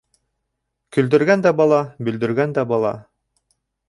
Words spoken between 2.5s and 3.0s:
дә бала.